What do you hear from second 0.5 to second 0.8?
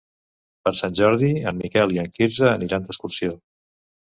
Per